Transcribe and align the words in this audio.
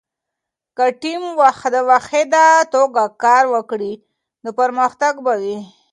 که 0.77 0.85
ټیم 1.01 1.21
په 1.39 1.81
واحده 1.89 2.45
توګه 2.73 3.03
کار 3.23 3.43
وکړي، 3.55 3.93
نو 4.43 4.49
پرمختګ 4.59 5.13
به 5.25 5.33
وي. 5.41 5.57